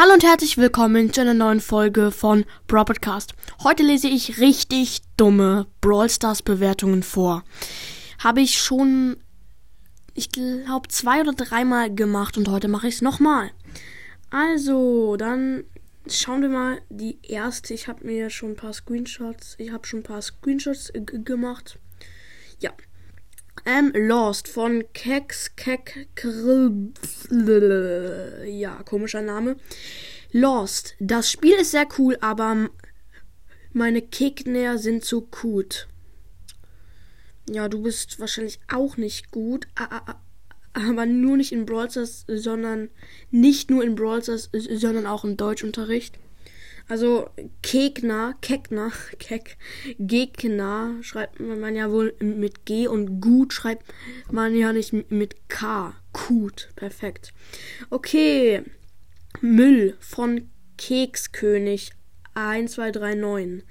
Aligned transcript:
Hallo 0.00 0.12
und 0.12 0.22
herzlich 0.22 0.56
willkommen 0.56 1.12
zu 1.12 1.22
einer 1.22 1.34
neuen 1.34 1.60
Folge 1.60 2.12
von 2.12 2.44
Brawl 2.68 2.84
Podcast. 2.84 3.34
Heute 3.64 3.82
lese 3.82 4.06
ich 4.06 4.38
richtig 4.38 5.00
dumme 5.16 5.66
Brawl 5.80 6.08
Stars 6.08 6.40
Bewertungen 6.40 7.02
vor. 7.02 7.42
Habe 8.20 8.40
ich 8.40 8.60
schon, 8.60 9.16
ich 10.14 10.30
glaube, 10.30 10.86
zwei 10.86 11.20
oder 11.20 11.32
dreimal 11.32 11.92
gemacht 11.92 12.38
und 12.38 12.48
heute 12.48 12.68
mache 12.68 12.86
ich 12.86 12.94
es 12.94 13.02
nochmal. 13.02 13.50
Also, 14.30 15.16
dann 15.16 15.64
schauen 16.08 16.42
wir 16.42 16.48
mal 16.48 16.80
die 16.90 17.18
erste. 17.24 17.74
Ich 17.74 17.88
habe 17.88 18.06
mir 18.06 18.30
schon 18.30 18.50
ein 18.50 18.56
paar 18.56 18.74
Screenshots, 18.74 19.56
ich 19.58 19.72
habe 19.72 19.84
schon 19.84 19.98
ein 19.98 20.04
paar 20.04 20.22
Screenshots 20.22 20.92
gemacht. 21.24 21.80
Ja, 22.60 22.70
ähm, 23.64 23.92
Lost 23.94 24.48
von 24.48 24.84
Kex 24.92 25.54
Kek 25.56 26.08
Ja, 28.46 28.82
komischer 28.84 29.22
Name. 29.22 29.56
Lost. 30.32 30.94
Das 31.00 31.30
Spiel 31.30 31.54
ist 31.54 31.70
sehr 31.70 31.86
cool, 31.98 32.18
aber 32.20 32.68
meine 33.72 34.02
Gegner 34.02 34.78
sind 34.78 35.04
zu 35.04 35.22
gut. 35.22 35.88
Ja, 37.48 37.68
du 37.68 37.82
bist 37.82 38.20
wahrscheinlich 38.20 38.60
auch 38.68 38.96
nicht 38.96 39.30
gut, 39.30 39.66
aber 39.74 41.06
nur 41.06 41.36
nicht 41.36 41.52
in 41.52 41.64
Brawl 41.64 41.88
sondern 41.90 42.90
nicht 43.30 43.70
nur 43.70 43.82
in 43.82 43.94
Brawl 43.94 44.22
sondern 44.22 45.06
auch 45.06 45.24
im 45.24 45.36
Deutschunterricht. 45.36 46.18
Also 46.88 47.28
Kegner, 47.62 48.34
Kegner, 48.40 48.92
Kek, 49.18 49.58
Gegner 49.98 50.96
schreibt 51.02 51.38
man 51.38 51.76
ja 51.76 51.90
wohl 51.90 52.14
mit 52.20 52.64
G 52.64 52.88
und 52.88 53.20
gut 53.20 53.52
schreibt 53.52 53.84
man 54.30 54.56
ja 54.56 54.72
nicht 54.72 54.92
mit 55.10 55.48
K. 55.48 55.94
Gut, 56.12 56.70
perfekt. 56.76 57.32
Okay, 57.90 58.62
Müll 59.40 59.96
von 60.00 60.50
Kekskönig 60.78 61.92
1239. 62.34 63.64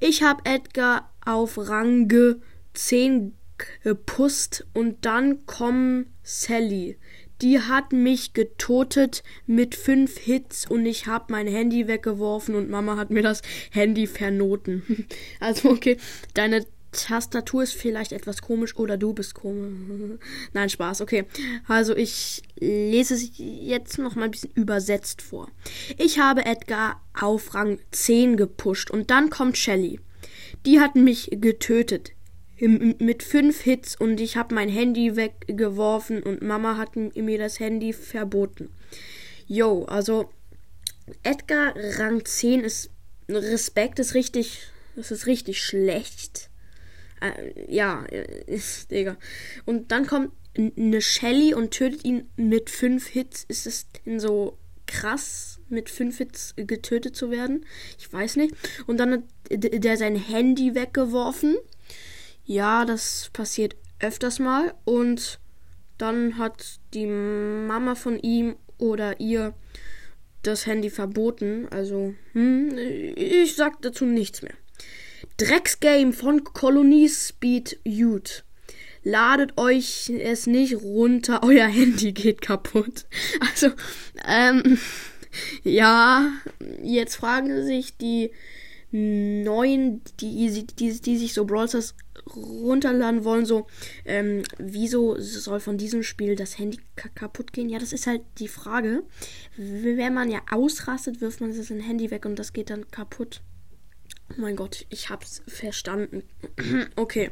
Ich 0.00 0.22
habe 0.22 0.42
Edgar 0.44 1.12
auf 1.24 1.58
Range 1.58 2.40
10 2.72 3.34
gepusst 3.82 4.66
und 4.72 5.04
dann 5.04 5.46
kommen 5.46 6.14
Sally. 6.22 6.98
Die 7.42 7.60
hat 7.60 7.92
mich 7.92 8.32
getotet 8.32 9.22
mit 9.46 9.74
fünf 9.74 10.18
Hits 10.18 10.70
und 10.70 10.86
ich 10.86 11.06
habe 11.06 11.32
mein 11.32 11.46
Handy 11.46 11.88
weggeworfen 11.88 12.54
und 12.54 12.70
Mama 12.70 12.96
hat 12.96 13.10
mir 13.10 13.22
das 13.22 13.42
Handy 13.70 14.06
vernoten. 14.06 14.82
Also 15.40 15.70
okay, 15.70 15.98
deine 16.32 16.64
Tastatur 16.94 17.62
ist 17.62 17.74
vielleicht 17.74 18.12
etwas 18.12 18.40
komisch 18.40 18.76
oder 18.76 18.96
du 18.96 19.12
bist 19.12 19.34
komisch. 19.34 20.18
Nein, 20.52 20.68
Spaß, 20.68 21.00
okay. 21.00 21.24
Also 21.66 21.96
ich 21.96 22.42
lese 22.58 23.14
es 23.14 23.30
jetzt 23.36 23.98
noch 23.98 24.14
mal 24.14 24.26
ein 24.26 24.30
bisschen 24.30 24.52
übersetzt 24.54 25.20
vor. 25.20 25.50
Ich 25.98 26.18
habe 26.18 26.46
Edgar 26.46 27.02
auf 27.18 27.54
Rang 27.54 27.78
10 27.90 28.36
gepusht 28.36 28.90
und 28.90 29.10
dann 29.10 29.30
kommt 29.30 29.58
Shelly. 29.58 30.00
Die 30.64 30.80
hat 30.80 30.96
mich 30.96 31.30
getötet 31.32 32.12
mit 32.58 33.22
fünf 33.22 33.60
Hits 33.62 33.96
und 33.96 34.20
ich 34.20 34.36
habe 34.36 34.54
mein 34.54 34.68
Handy 34.68 35.16
weggeworfen 35.16 36.22
und 36.22 36.42
Mama 36.42 36.76
hat 36.76 36.96
mir 36.96 37.38
das 37.38 37.58
Handy 37.60 37.92
verboten. 37.92 38.70
Yo, 39.46 39.84
also 39.84 40.30
Edgar 41.22 41.74
Rang 41.76 42.24
10 42.24 42.60
ist 42.60 42.90
Respekt 43.28 43.98
ist 43.98 44.14
richtig, 44.14 44.60
das 44.96 45.10
ist 45.10 45.26
richtig 45.26 45.62
schlecht. 45.62 46.50
Äh, 47.20 47.72
ja, 47.72 48.04
ist, 48.46 48.90
Digga. 48.90 49.16
Und 49.64 49.92
dann 49.92 50.06
kommt 50.06 50.32
eine 50.56 51.00
Shelly 51.00 51.54
und 51.54 51.72
tötet 51.72 52.04
ihn 52.04 52.28
mit 52.36 52.70
fünf 52.70 53.06
Hits. 53.08 53.44
Ist 53.48 53.66
es 53.66 53.86
denn 54.06 54.20
so 54.20 54.58
krass, 54.86 55.60
mit 55.68 55.88
fünf 55.88 56.18
Hits 56.18 56.54
getötet 56.56 57.16
zu 57.16 57.30
werden? 57.30 57.66
Ich 57.98 58.12
weiß 58.12 58.36
nicht. 58.36 58.54
Und 58.86 58.98
dann 58.98 59.12
hat 59.12 59.22
der 59.50 59.96
sein 59.96 60.16
Handy 60.16 60.74
weggeworfen. 60.74 61.56
Ja, 62.44 62.84
das 62.84 63.30
passiert 63.32 63.76
öfters 64.00 64.38
mal. 64.38 64.74
Und 64.84 65.40
dann 65.98 66.38
hat 66.38 66.80
die 66.92 67.06
Mama 67.06 67.94
von 67.94 68.18
ihm 68.18 68.56
oder 68.78 69.20
ihr 69.20 69.54
das 70.42 70.66
Handy 70.66 70.90
verboten. 70.90 71.68
Also, 71.70 72.14
hm, 72.32 72.76
ich 73.16 73.56
sag 73.56 73.80
dazu 73.82 74.04
nichts 74.04 74.42
mehr. 74.42 74.54
Drecksgame 75.36 76.12
von 76.12 76.44
Kolonie 76.44 77.08
Speed 77.08 77.78
Youth. 77.84 78.44
Ladet 79.02 79.58
euch 79.58 80.10
es 80.10 80.46
nicht 80.46 80.76
runter, 80.76 81.42
euer 81.44 81.66
Handy 81.66 82.12
geht 82.12 82.40
kaputt. 82.40 83.06
Also, 83.40 83.70
ähm, 84.26 84.78
ja, 85.62 86.32
jetzt 86.82 87.16
fragen 87.16 87.64
sich 87.64 87.96
die 87.96 88.30
neuen, 88.94 90.02
die, 90.20 90.64
die, 90.78 91.00
die 91.00 91.18
sich 91.18 91.34
so 91.34 91.44
Brawl 91.44 91.68
Stars 91.68 91.96
runterladen 92.34 93.24
wollen, 93.24 93.44
so, 93.44 93.66
ähm, 94.04 94.44
wieso 94.58 95.18
soll 95.18 95.58
von 95.58 95.76
diesem 95.76 96.02
Spiel 96.02 96.36
das 96.36 96.58
Handy 96.58 96.78
kaputt 97.14 97.52
gehen? 97.52 97.68
Ja, 97.68 97.78
das 97.78 97.92
ist 97.92 98.06
halt 98.06 98.22
die 98.38 98.48
Frage. 98.48 99.02
Wenn 99.56 100.14
man 100.14 100.30
ja 100.30 100.40
ausrastet, 100.50 101.20
wirft 101.20 101.40
man 101.40 101.54
das 101.54 101.70
Handy 101.70 102.10
weg 102.10 102.24
und 102.24 102.38
das 102.38 102.52
geht 102.52 102.70
dann 102.70 102.88
kaputt. 102.90 103.42
Oh 104.30 104.40
mein 104.40 104.56
Gott, 104.56 104.86
ich 104.88 105.10
hab's 105.10 105.42
verstanden. 105.46 106.22
okay. 106.96 107.30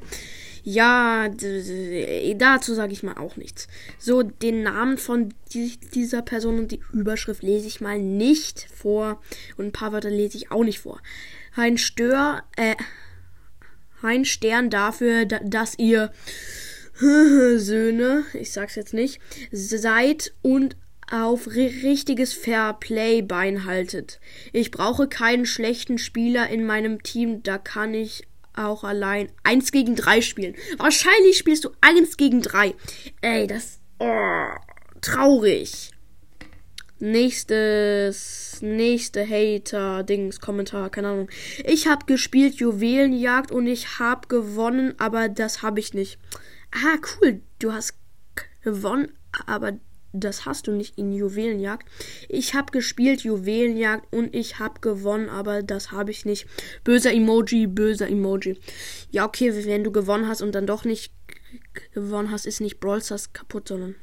Ja, 0.65 1.29
dazu 1.29 2.75
sage 2.75 2.93
ich 2.93 3.03
mal 3.03 3.17
auch 3.17 3.37
nichts. 3.37 3.67
So, 3.99 4.23
den 4.23 4.63
Namen 4.63 4.99
von 4.99 5.33
dieser 5.53 6.23
Person 6.23 6.59
und 6.59 6.71
die 6.71 6.81
Überschrift 6.93 7.43
lese 7.43 7.67
ich 7.67 7.81
mal 7.81 7.99
nicht 7.99 8.69
vor. 8.73 9.21
Und 9.57 9.67
ein 9.67 9.73
paar 9.73 9.93
Wörter 9.93 10.11
lese 10.11 10.37
ich 10.37 10.51
auch 10.51 10.65
nicht 10.65 10.81
vor. 10.81 11.01
Ein 11.55 11.79
Stör, 11.79 12.45
äh, 12.57 12.77
ein 14.03 14.25
Stern 14.25 14.71
dafür, 14.71 15.27
dass 15.27 15.79
ihr 15.79 16.13
Söhne, 16.95 18.25
ich 18.33 18.53
sag's 18.53 18.75
jetzt 18.75 18.95
nicht, 18.95 19.21
seid 19.51 20.33
und 20.43 20.77
auf 21.11 21.47
richtiges 21.49 22.33
Fairplay-Bein 22.33 23.67
haltet. 23.67 24.19
Ich 24.53 24.71
brauche 24.71 25.09
keinen 25.09 25.45
schlechten 25.45 25.99
Spieler 25.99 26.49
in 26.49 26.65
meinem 26.65 27.03
Team, 27.03 27.43
da 27.43 27.59
kann 27.59 27.93
ich 27.93 28.27
auch 28.55 28.85
allein 28.85 29.31
eins 29.43 29.73
gegen 29.73 29.97
drei 29.97 30.21
spielen. 30.21 30.55
Wahrscheinlich 30.79 31.39
spielst 31.39 31.65
du 31.65 31.71
eins 31.81 32.17
gegen 32.17 32.41
drei. 32.41 32.75
Ey, 33.21 33.47
das 33.47 33.81
oh, 33.99 34.49
traurig. 35.01 35.93
Nächstes, 37.03 38.59
nächste 38.61 39.29
Hater, 39.29 40.05
Dings, 40.05 40.39
Kommentar, 40.39 40.89
keine 40.89 41.09
Ahnung. 41.09 41.29
Ich 41.65 41.89
habe 41.89 42.07
gespielt 42.07 42.55
Juwelenjagd 42.55 43.51
und 43.51 43.67
ich 43.67 43.99
habe 43.99 44.29
gewonnen, 44.29 44.95
aber 44.99 45.29
das 45.29 45.63
habe 45.63 45.81
ich 45.81 45.95
nicht. 45.95 46.21
Ah, 46.71 46.99
cool, 47.21 47.41
du 47.59 47.73
hast 47.73 47.95
gewonnen, 48.63 49.09
aber 49.49 49.73
das 50.13 50.47
hast 50.47 50.69
du 50.69 50.71
nicht 50.71 50.97
in 50.97 51.13
Juwelenjagd. 51.13 51.89
Ich 52.29 52.55
habe 52.55 52.71
gespielt 52.71 53.23
Juwelenjagd 53.23 54.07
und 54.13 54.33
ich 54.33 54.61
habe 54.61 54.79
gewonnen, 54.79 55.29
aber 55.29 55.65
das 55.65 55.91
habe 55.91 56.13
ich 56.13 56.25
nicht. 56.25 56.47
Böser 56.85 57.13
Emoji, 57.13 57.67
böser 57.67 58.09
Emoji. 58.09 58.61
Ja, 59.11 59.27
okay, 59.27 59.53
wenn 59.67 59.83
du 59.83 59.91
gewonnen 59.91 60.29
hast 60.29 60.41
und 60.41 60.55
dann 60.55 60.69
doch 60.69 60.85
nicht 60.85 61.13
gewonnen 61.95 62.31
hast, 62.31 62.47
ist 62.47 62.61
nicht 62.61 62.79
Brawl 62.79 63.03
Stars 63.03 63.33
kaputt, 63.33 63.67
sondern 63.67 63.97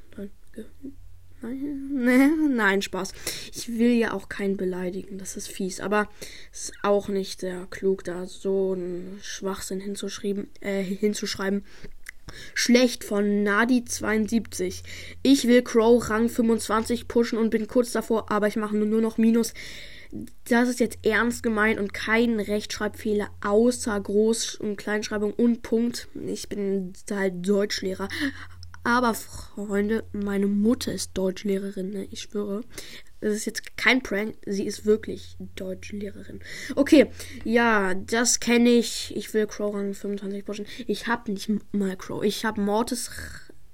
Nein, 1.42 2.52
nein, 2.56 2.82
Spaß. 2.82 3.14
Ich 3.54 3.78
will 3.78 3.94
ja 3.94 4.14
auch 4.14 4.30
keinen 4.30 4.58
beleidigen, 4.58 5.18
das 5.18 5.38
ist 5.38 5.48
fies. 5.48 5.80
Aber 5.80 6.10
es 6.52 6.70
ist 6.70 6.74
auch 6.84 7.08
nicht 7.08 7.42
sehr 7.42 7.68
klug, 7.70 8.04
da 8.04 8.26
so 8.26 8.74
einen 8.74 9.20
Schwachsinn 9.22 9.80
hinzuschreiben. 9.80 10.48
Äh, 10.62 10.84
hinzuschreiben. 10.84 11.64
Schlecht 12.54 13.04
von 13.04 13.44
Nadi72. 13.44 14.84
Ich 15.24 15.48
will 15.48 15.64
Crow 15.64 16.10
Rang 16.10 16.30
25 16.30 17.08
pushen 17.08 17.40
und 17.40 17.50
bin 17.50 17.68
kurz 17.68 17.92
davor, 17.92 18.32
aber 18.32 18.48
ich 18.48 18.56
mache 18.56 18.76
nur 18.76 19.02
noch 19.02 19.18
Minus. 19.18 19.54
Das 20.48 20.70
ist 20.70 20.80
jetzt 20.80 21.00
ernst 21.04 21.44
gemeint 21.44 21.80
und 21.80 21.94
kein 21.94 22.40
Rechtschreibfehler 22.40 23.30
außer 23.42 23.96
Groß- 23.98 24.58
und 24.58 24.76
Kleinschreibung 24.76 25.34
und 25.34 25.62
Punkt. 25.62 26.08
Ich 26.26 26.50
bin 26.50 26.94
halt 27.12 27.48
Deutschlehrer. 27.48 28.08
Aber 28.84 29.14
Freunde, 29.14 30.06
meine 30.14 30.48
Mutter 30.48 30.94
ist 30.94 31.18
Deutschlehrerin, 31.18 31.92
ne? 31.92 32.08
ich 32.12 32.22
schwöre. 32.22 32.62
Das 33.22 33.34
ist 33.34 33.46
jetzt 33.46 33.76
kein 33.76 34.02
Prank, 34.02 34.36
sie 34.46 34.66
ist 34.66 34.86
wirklich 34.86 35.36
Deutschlehrerin. 35.56 36.40
Okay, 36.76 37.12
ja, 37.44 37.94
das 37.94 38.40
kenne 38.40 38.70
ich. 38.70 39.14
Ich 39.16 39.34
will 39.34 39.46
Crow 39.46 39.76
Rang 39.76 39.94
25 39.94 40.46
pushen. 40.46 40.66
Ich 40.88 41.08
habe 41.08 41.32
nicht 41.32 41.52
mal 41.74 41.98
Crow. 41.98 42.24
Ich 42.24 42.46
habe 42.46 42.62
Mortis 42.62 43.12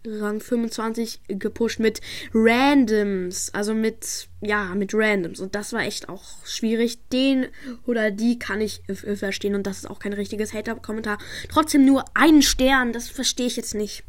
Rang 0.07 0.40
25 0.40 1.22
gepusht 1.28 1.80
mit 1.80 2.02
Randoms. 2.34 3.54
Also 3.54 3.74
mit, 3.74 4.28
ja, 4.42 4.75
mit 4.75 4.94
Randoms. 4.94 5.40
Und 5.40 5.56
das 5.56 5.74
war 5.74 5.81
echt 5.81 6.10
auch 6.10 6.46
schwierig. 6.46 7.00
Den 7.10 7.48
oder 7.86 8.12
die 8.12 8.40
kann 8.40 8.62
ich 8.62 8.81
verstehen. 8.88 9.56
Und 9.56 9.68
das 9.68 9.80
ist 9.80 9.90
auch 9.90 10.00
kein 10.00 10.13
richtiges 10.13 10.54
Hater-Kommentar. 10.54 11.18
Trotzdem 11.50 11.86
nur 11.86 12.06
einen 12.13 12.42
Stern. 12.42 12.94
Das 12.94 13.10
verstehe 13.10 13.48
ich 13.48 13.56
jetzt 13.56 13.75
nicht. 13.75 14.04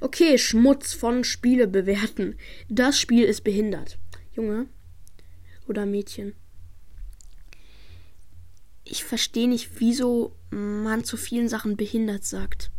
Okay, 0.00 0.38
Schmutz 0.38 0.92
von 0.92 1.24
Spiele 1.24 1.66
bewerten. 1.66 2.36
Das 2.68 2.98
Spiel 2.98 3.24
ist 3.24 3.44
behindert. 3.44 3.98
Junge, 4.34 4.66
oder 5.68 5.86
Mädchen. 5.86 6.34
Ich 8.84 9.04
verstehe 9.04 9.48
nicht, 9.48 9.80
wieso 9.80 10.36
man 10.50 11.04
zu 11.04 11.16
vielen 11.16 11.48
Sachen 11.48 11.76
behindert 11.76 12.24
sagt. 12.24 12.70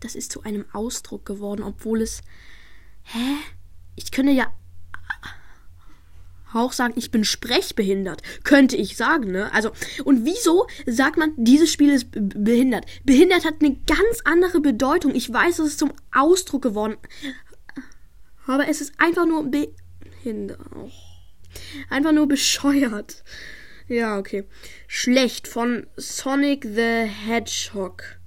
Das 0.00 0.14
ist 0.14 0.32
zu 0.32 0.42
einem 0.42 0.64
Ausdruck 0.72 1.26
geworden, 1.26 1.62
obwohl 1.62 2.02
es. 2.02 2.22
Hä? 3.02 3.36
Ich 3.96 4.10
könnte 4.12 4.32
ja 4.32 4.52
auch 6.52 6.72
sagen, 6.72 6.94
ich 6.96 7.10
bin 7.10 7.24
sprechbehindert. 7.24 8.22
Könnte 8.44 8.76
ich 8.76 8.96
sagen, 8.96 9.30
ne? 9.30 9.52
Also, 9.52 9.70
und 10.04 10.24
wieso 10.24 10.66
sagt 10.86 11.16
man, 11.16 11.32
dieses 11.36 11.70
Spiel 11.70 11.92
ist 11.92 12.08
behindert? 12.10 12.86
Behindert 13.04 13.44
hat 13.44 13.56
eine 13.60 13.76
ganz 13.86 14.20
andere 14.24 14.60
Bedeutung. 14.60 15.14
Ich 15.14 15.32
weiß, 15.32 15.58
es 15.58 15.68
ist 15.68 15.78
zum 15.78 15.92
Ausdruck 16.12 16.62
geworden. 16.62 16.96
Aber 18.46 18.68
es 18.68 18.80
ist 18.80 18.92
einfach 18.98 19.26
nur 19.26 19.50
behindert. 19.50 20.60
Einfach 21.90 22.12
nur 22.12 22.28
bescheuert. 22.28 23.24
Ja, 23.88 24.18
okay. 24.18 24.44
Schlecht 24.86 25.48
von 25.48 25.86
Sonic 25.96 26.64
the 26.64 27.08
Hedgehog. 27.26 28.17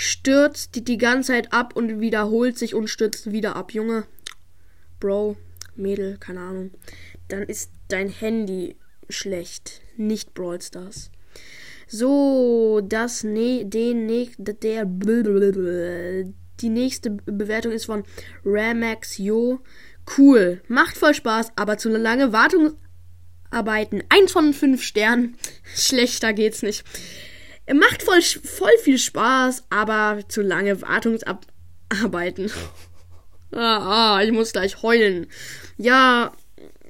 Stürzt 0.00 0.76
die, 0.76 0.84
die 0.84 0.98
ganze 0.98 1.32
Zeit 1.32 1.52
ab 1.52 1.74
und 1.74 2.00
wiederholt 2.00 2.56
sich 2.56 2.74
und 2.74 2.88
stürzt 2.88 3.32
wieder 3.32 3.56
ab. 3.56 3.72
Junge, 3.72 4.04
Bro, 5.00 5.36
Mädel, 5.74 6.18
keine 6.18 6.40
Ahnung 6.40 6.70
dann 7.28 7.42
ist 7.42 7.70
dein 7.88 8.08
Handy 8.08 8.76
schlecht, 9.08 9.82
nicht 9.96 10.34
Brawl 10.34 10.60
Stars. 10.60 11.10
So, 11.86 12.80
das 12.82 13.24
ne, 13.24 13.64
den 13.64 14.06
ne, 14.06 14.30
der 14.38 14.84
die 16.60 16.68
nächste 16.70 17.10
Bewertung 17.10 17.72
ist 17.72 17.86
von 17.86 18.02
Ramax 18.44 19.18
Yo. 19.18 19.60
Cool, 20.16 20.60
macht 20.68 20.96
voll 20.96 21.14
Spaß, 21.14 21.52
aber 21.56 21.78
zu 21.78 21.88
lange 21.90 22.32
Wartungsarbeiten. 22.32 24.02
Eins 24.08 24.32
von 24.32 24.52
fünf 24.52 24.82
Sternen. 24.82 25.36
Schlechter 25.74 26.32
geht's 26.32 26.62
nicht. 26.62 26.84
Macht 27.74 28.02
voll, 28.02 28.22
voll 28.22 28.78
viel 28.82 28.98
Spaß, 28.98 29.64
aber 29.70 30.20
zu 30.28 30.42
lange 30.42 30.80
Wartungsarbeiten. 30.80 32.50
ah, 33.52 34.16
ah, 34.16 34.22
ich 34.22 34.32
muss 34.32 34.52
gleich 34.52 34.82
heulen. 34.82 35.26
Ja, 35.76 36.32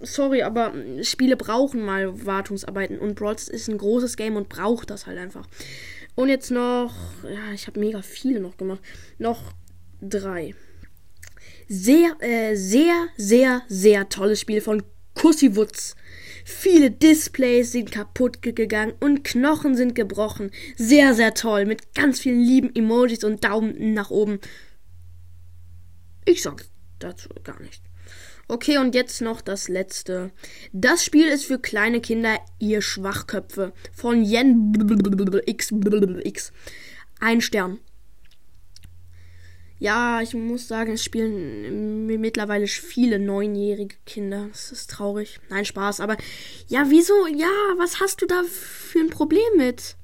sorry, 0.03 0.43
aber 0.43 0.73
Spiele 1.03 1.37
brauchen 1.37 1.85
mal 1.85 2.25
Wartungsarbeiten 2.25 2.99
und 2.99 3.17
Brawl 3.17 3.35
ist 3.35 3.69
ein 3.69 3.79
großes 3.79 4.17
Game 4.17 4.37
und 4.37 4.49
braucht 4.49 4.91
das 4.91 5.07
halt 5.07 5.19
einfach. 5.19 5.47
Und 6.15 6.29
jetzt 6.29 6.51
noch, 6.51 6.95
ja, 7.23 7.53
ich 7.55 7.67
habe 7.67 7.79
mega 7.79 8.03
viele 8.03 8.41
noch 8.41 8.57
gemacht. 8.57 8.81
Noch 9.19 9.53
drei. 10.01 10.55
Sehr, 11.69 12.17
äh, 12.21 12.57
sehr, 12.57 13.09
sehr, 13.17 13.63
sehr 13.69 14.09
tolles 14.09 14.41
Spiel 14.41 14.61
von 14.61 14.83
Kussiwutz. 15.15 15.95
Viele 16.50 16.91
Displays 16.91 17.73
sind 17.73 17.93
kaputt 17.93 18.41
gegangen 18.41 18.95
und 19.00 19.23
Knochen 19.23 19.77
sind 19.77 19.95
gebrochen. 19.95 20.50
Sehr, 20.77 21.12
sehr 21.12 21.35
toll. 21.35 21.67
Mit 21.67 21.95
ganz 21.95 22.21
vielen 22.21 22.41
lieben 22.41 22.75
Emojis 22.75 23.23
und 23.23 23.45
Daumen 23.45 23.93
nach 23.93 24.09
oben. 24.09 24.41
Ich 26.25 26.43
sag 26.43 26.65
dazu 27.00 27.29
gar 27.45 27.61
nicht. 27.61 27.83
Okay, 28.49 28.79
und 28.79 28.95
jetzt 28.95 29.21
noch 29.21 29.43
das 29.43 29.69
letzte. 29.69 30.33
Das 30.73 31.05
Spiel 31.05 31.27
ist 31.29 31.45
für 31.45 31.59
kleine 31.59 32.00
Kinder, 32.00 32.39
ihr 32.59 32.81
Schwachköpfe. 32.81 33.75
Von 33.93 34.25
Yen 34.25 34.73
X. 35.44 36.53
Ein 37.21 37.43
Stern. 37.43 37.79
Ja, 39.79 40.21
ich 40.23 40.35
muss 40.35 40.67
sagen, 40.67 40.93
es 40.93 41.05
spielen 41.05 42.07
mittlerweile 42.07 42.67
viele 42.67 43.19
neunjährige 43.19 43.97
Kinder. 44.07 44.49
Das 44.51 44.73
ist 44.73 44.91
traurig. 44.91 45.39
Nein, 45.49 45.65
Spaß. 45.65 46.01
Aber 46.01 46.17
ja, 46.67 46.87
wieso? 46.89 47.15
Ja, 47.27 47.51
was 47.77 48.01
hast 48.01 48.21
du 48.23 48.27
da 48.27 48.43
für 48.43 48.99
ein 48.99 49.11
Problem 49.11 49.57
mit? 49.57 49.97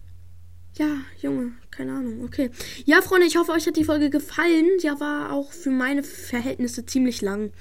Ja, 0.76 0.98
Junge, 1.20 1.52
keine 1.70 1.92
Ahnung. 1.92 2.24
Okay. 2.24 2.50
Ja, 2.84 3.00
Freunde, 3.02 3.26
ich 3.26 3.36
hoffe, 3.36 3.52
euch 3.52 3.66
hat 3.66 3.76
die 3.76 3.84
Folge 3.84 4.10
gefallen. 4.10 4.66
Ja, 4.80 4.98
war 5.00 5.32
auch 5.32 5.52
für 5.52 5.70
meine 5.70 6.02
Verhältnisse 6.02 6.86
ziemlich 6.86 7.20
lang 7.20 7.52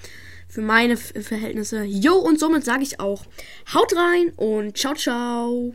für 0.53 0.61
meine 0.61 0.97
Verhältnisse. 0.97 1.83
Jo, 1.83 2.13
und 2.13 2.39
somit 2.39 2.63
sage 2.63 2.83
ich 2.83 2.99
auch, 2.99 3.25
haut 3.73 3.95
rein 3.95 4.31
und 4.35 4.77
ciao, 4.77 4.93
ciao. 4.93 5.73